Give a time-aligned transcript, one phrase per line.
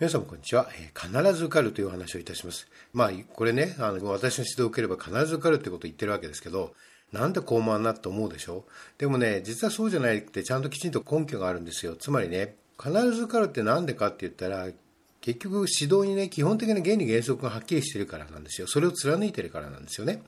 [0.00, 2.66] 皆さんこんにちは、必ず受かるというお話をいたします。
[2.94, 6.72] まあ、これね、あの私の指導を受ければ必ず受かるってことを言ってるわけですけど、
[7.12, 8.64] なんで高慢なと思うでしょ
[8.96, 11.96] でもね、実はそうじゃないってちゃんときちんと根拠があるんですよ。
[11.96, 14.68] つまりね、必ず受かるって何でかって言ったら、
[15.20, 18.66] 結局指導にね、基本的な原理原則がはっきりしてるからなんですよ。
[18.68, 20.22] それを貫いてるからなんですよね。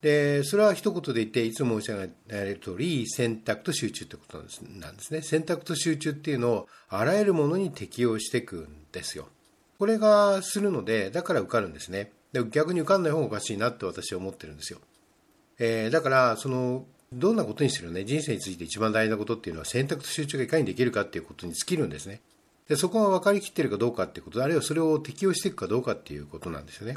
[0.00, 5.22] で、それは一言で言って、いつも申し上げられる通り、選択と集中ってことなんですね。
[5.22, 9.28] 選択と集中っていうのを、あらゆるものに適用していくんですよ。
[9.78, 12.12] これがするので、だから受かるんですね。
[12.32, 14.80] で逆に受かんない方がおかしいなって私は思ってるんですよ。
[15.58, 22.20] えー、だから、その、どんなことにするね、人生について一番大事なことっていうのは選択と集中がいかにできるかっていうことに尽きるんですね。
[22.68, 26.96] でそこが分かりきってるかどうかっていうこと、あるいはそれを適用していくかどうかっていうことなんですよね。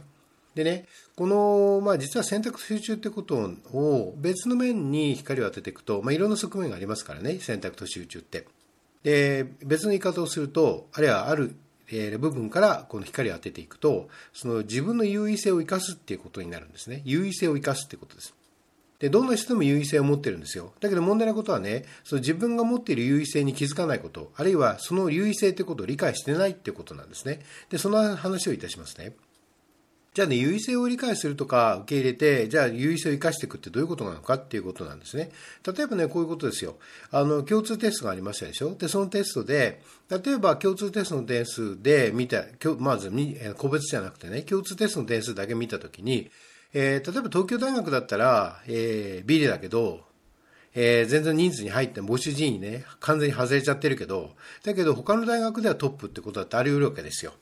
[0.56, 0.86] でね、
[1.16, 3.36] この、まあ、実は選択と集中ってこと
[3.72, 8.48] を別の面に光を当てていくと、まあ、いろんな側面がありますからね、選択と集中って。
[9.04, 11.56] で、別の言い方をすると、あるいはある
[11.92, 17.02] え部分からこの光を当てていくと、その自分の優位性を生かすっていうことになるんですね。
[17.06, 18.34] 優位性を生かすってことです。
[19.00, 20.74] で、どんな人でも優位性を持ってるんですよ。
[20.82, 27.40] だけど問題なことはね、その自分が持っている優位性に気づかないこと、あるいはその優位性ってことを理解してないってことなんですね。
[27.70, 29.14] で、その話をいたしますね。
[30.14, 35.32] じゃあね、優位性を理解するとか受け入れて、じゃあ優位性を生かしていくってどういうことなのかっていうことなんですね。
[35.66, 36.78] 例えばね、こういうことですよ。
[37.12, 42.46] あの、共通テストがありましたでしょで、そのテストで、例えば共通テストの点数で見た、
[42.80, 43.12] まず、
[43.58, 46.32] 個別じゃなくてね、共通テストの点数だけ見たときに、
[46.74, 50.02] えー、例えば東京大学だったら、えー、ビリだけど、
[50.76, 57.34] えー、全然人数に入って募集人員ね、完全に外れちゃってるけど、だけど他の大学ではトップってことだってあり得るわけですよ。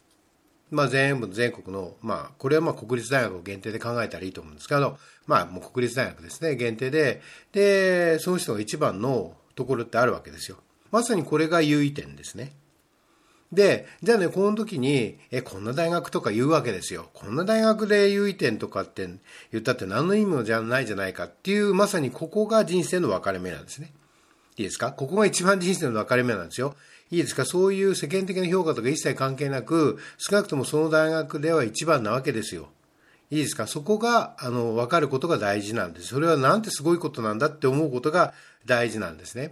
[0.70, 10.58] まあ全部全国の、まあこれはまあ国立大学を限定で考えたらいいと思うんですけど、まあもう国立大学ですね、限定で、で、その人が一番のところってあるわけですよ。
[10.92, 12.54] まさにこれが優位点ですね。
[13.52, 17.10] で、じゃあね、この時に、え、こんな大学とか言うわけですよ。
[17.14, 19.08] こんな大学で優位点とかって
[19.54, 23.94] 言ったって何の意味もじゃないじゃないかっていう、まさにここが人生の分かれ目なんですね。
[24.58, 24.92] いいですか？
[24.92, 26.76] ここが一番人生の分かれ目なんですよ。
[27.10, 27.46] いいですか？
[27.46, 32.70] そういう世間的な評価とか一切関係なく、少なくともその大学では一番なわけですよ。
[33.30, 33.68] いいですか？
[33.68, 36.08] そこが、あの、分かることが大事なんです。
[36.08, 38.34] それはなんてすごいことなんだって思うことが
[38.66, 39.52] 大事なんですね。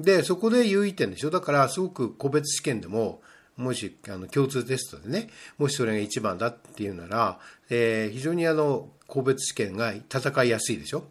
[0.00, 1.30] で、そこで優位点でしょ？
[1.30, 3.20] だから、すごく個別試験でも、
[3.56, 7.38] もし、あの、共通テストでね、もしそれが一番だっていうなら、
[7.68, 11.04] えー、非常にあの、個別試験が戦いやすいでしょ？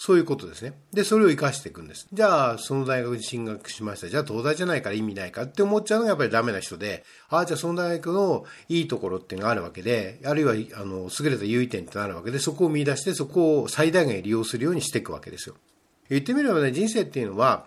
[0.00, 0.74] そういうことですね。
[0.92, 2.06] で、それを活かしていくんです。
[2.12, 4.08] じゃあ、その大学に進学しました。
[4.08, 15.56] じゃあ、東大じゃないから意味ないかって思っちゃうのがやっぱりダメな人で、ああ、じゃあその大学のいいところっていうのがあるわけで、あるいは、あの、優れた優位点ってなるわけで、そこを見出して、そこを最大限利用するようにしていくわけですよ。
[16.08, 17.66] 言ってみればね、人生っていうのは、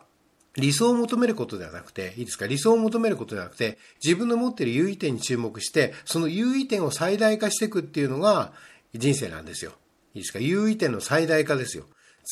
[0.55, 2.45] 理想を求めることではなくて、いいですか？
[2.45, 8.51] 理想を求めることではなくて、自分の持っている優位点に注目して、その優位点を最大化していくっていうのが
[8.93, 9.71] 人生なんですよ。
[10.13, 10.39] いいですか？
[10.39, 11.85] 優位点の最大化ですよ。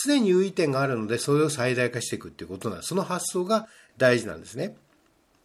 [0.05, 2.89] 常に優位点があるので、それを最大化していくっていうことなんです。
[2.89, 3.67] その発想が
[3.97, 4.75] 大事なんですね。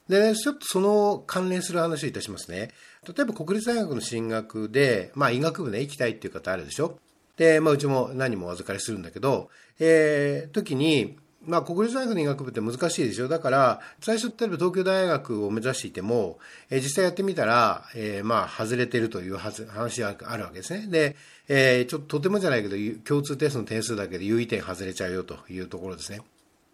[0.08, 2.70] で、ね、ちょっとその関連する話をいたしますね。
[3.06, 6.98] 例えば国立大学の進学で、まあ医学部ね、行きたいっていう方あるでしょ。
[7.36, 13.28] で、まあうちも何もお預かりするんだけど、えー、時に、まあ、国立大学の医学部って難しいでしょ？
[13.28, 16.38] だから、最初、例えば東京大学を目指していても、
[16.70, 20.86] えー、実際やってみたら、えー、まあ、外れてるという話があるわけですね。
[20.88, 21.16] で、
[21.48, 26.20] えー、ちょっととてもじゃないけど、共通テストの点数だけで優位点外れちゃうよというところですね。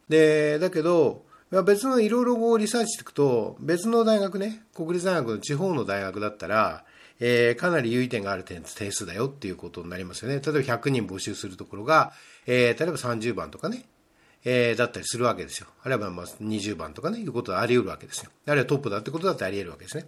[0.08, 1.24] で、だけど、
[1.64, 6.84] 別のいろいろリサーチしていくと、別の大学ね、国立大学の地方の大学だったら、
[7.18, 10.36] えー、かなり優位点がある点点数だよっていうことになりますよね。
[10.36, 12.12] 例えば100人募集するところが、
[12.46, 13.84] えー、例えば30番とかね、
[14.44, 15.66] えー、だったりするわけですよ。
[15.82, 18.30] あるいはまあ20番とかね、いうことはあり得るわけですよ。
[18.46, 20.06] あるいはトップだってことだってあり得るわけですね。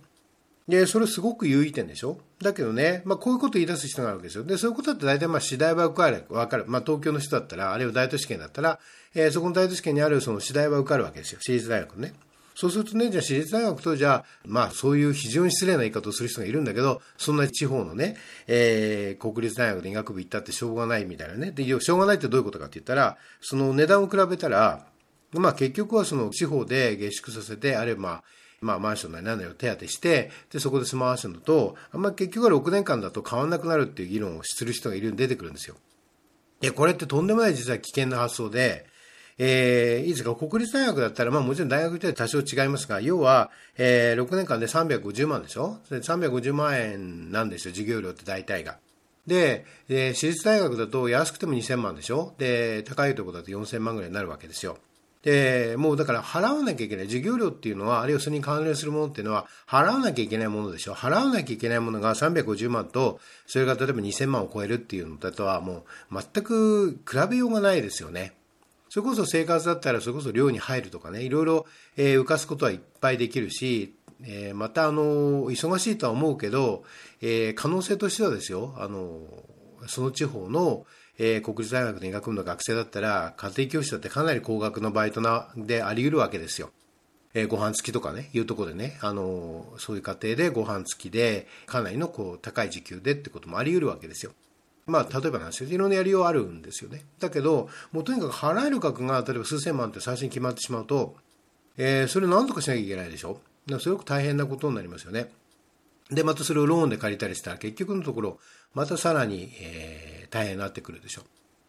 [0.68, 2.18] で、それすごく優位点でしょ？
[2.40, 4.44] だけどね、まあこういうことを言い出す人があるわけですよ。
[4.44, 6.64] で、そういうことだって大体まあ次第は受かる、わかる。
[6.68, 8.78] まあ東京の人だったら、あるいは大都市圏だったら、
[9.14, 11.40] えー、そこの大都市圏にあるその次第は受かるわけですよ。
[11.42, 12.14] 私立大学のね。
[12.54, 18.16] そうするとね、じゃあ私立大学とじゃあ、まあそういう非常に失礼な言い方をする人がいるんだけど、そんな地方のね、
[18.46, 21.50] えー、国立大学で医学部行ったってしょうがないみたいなね。
[21.50, 24.86] で、しょうがないってどういうことかって言ったら、その値段を比べたら、
[25.32, 28.24] まあ結局はその地方で下宿させて、あるいはまあ、
[28.62, 35.74] まあ、マンションなり何なりを手当てして、で、そこで住まわせるのと、あんま結局は6年間だと変わんなくなるっていう議論をする人がいる出てくるんですよ。
[36.60, 38.86] いや、これってとんでもない実は危険な発想で、
[39.38, 45.78] えー、いいですか、国立大学だったら、まあもちろん大学で多少違いますが、要は、えー、6年間で350万でしょ？
[45.90, 48.78] で ?350 万円なんですよ、授業料って大体が。
[49.26, 52.34] で、えー、私立大学だと安くても2000万でしょ？
[52.38, 54.78] で、高いところだと4000万ぐらいになるわけですよ。
[55.22, 57.06] で、もうだから払わなきゃいけない。
[57.06, 60.94] 授業料っていうのは、あるいはそれに関連するものっていうのは、払わなきゃいけないものでしょ？
[60.94, 68.32] 払わなきゃいけないものが350万と、それが例えば2000万を超えるっていうのだとは、もう全く比べようがないですよね。
[68.92, 71.64] それこそ生活だったら、それこそ寮に入るとかね、いろいろ、
[71.96, 76.84] えー、浮かすことはいっぱいできるし、えー、また、あの、忙しいとは思うけど、
[77.22, 79.22] えー、可能性としてはですよ、あの、
[79.86, 80.84] その地方の、
[81.18, 86.68] えー、国立大学の医学部の学生だったら、家庭教師だってかなり高額のバイトなであり得るわけですよ。
[87.32, 94.32] えー、ご飯付きとかね、いうところでね、あのー、そういう家庭でご飯付きで、かなりのこう高い時給でってこともあり得るわけですよ。
[94.86, 95.70] まあ、例えばなんですよ。
[95.70, 97.04] いろんなやりようあるんですよね。
[97.20, 101.14] だけど、もうとにかく払える額が、例えば数千万って最初に決まってしまうと、
[101.76, 103.40] えー、それを何とかしなきゃいけないでしょ？
[103.78, 105.30] すごく大変なことになりますよね。
[106.10, 108.38] で、またそれをローンで借りたりしたら、結局のところ、
[108.74, 111.22] またさらに、えー、大変になってくるでしょ。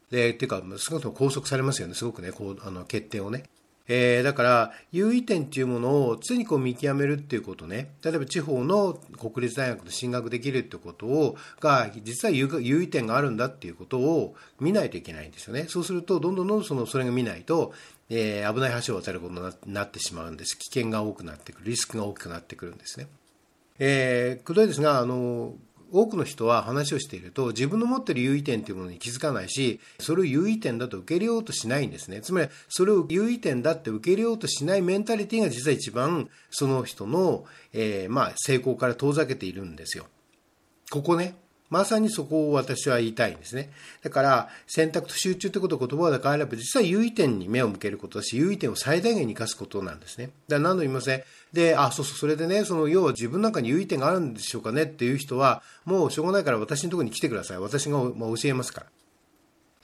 [0.09, 3.43] で、っていうか、少なくとも拘束されますよね、すごくね、こう、あの、欠点をね。
[3.87, 7.93] えー、だから、優位点っていうものを常にこう見極めるっていうことね。
[8.03, 15.65] 例えば地方の国立大学で進学できるってことを、が、実は優位点があるんだっていうことを見ないといけないんですよね。
[15.67, 17.73] そうすると、どんどんどんどんその、それが見ないと、
[18.09, 19.33] えー、危ない橋を渡ること
[19.65, 20.57] になってしまうんです。
[20.57, 21.65] 危険が多くなってくる。
[21.65, 23.07] リスクが大きくなってくるんですね。
[23.79, 25.55] えー、くどいですが、あの、
[25.93, 32.19] 多くの人は話をしていると、自分の持っている優位点というものに気づかないし、それを優位点だと受け入れようとしないんですね。
[32.21, 40.07] つまり、それを優位点だって受け入れようとしないメンタリティが実は一番、その人の、えー、まあ、成功から遠ざけているんですよ。
[40.89, 41.35] ここね。
[41.73, 43.71] まさにそこを私は言いたいんですね。
[44.03, 50.27] だから、選択と集中ということを言葉で変えれば、実は優位点に目を向けることだし、優位点を最大限に生かすことなんですね。
[50.47, 51.23] だから何度も言いません？
[51.51, 57.59] で、あ、そうそう、それでね、その、要は自分の中に優位点があるんでしょうかねっていう人は、もうしょうがないから私のところに来てください。
[57.59, 58.85] 私が教えますか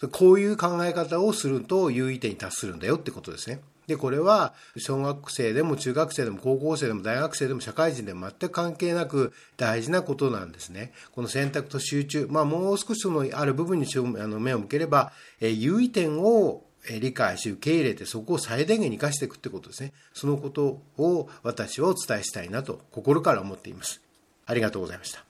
[0.01, 0.09] ら。
[0.09, 3.59] こういう考え方をすると優位点に達するんだよってことですね。
[3.89, 10.93] で、これは小学生でも中学生でも高校生でも大学生でも社会人でも全く関係なく大事なことなんですね。
[11.11, 16.63] この選択と集中、まあもう少しそのある部分にあの目を向ければ、え優位点を
[17.01, 19.91] 理解し受け入れてそこを最大限に生かしていくってことですね。
[20.13, 24.01] そのことを私はお伝えしたいなと心から思っています。
[24.45, 25.28] ありがとうございました。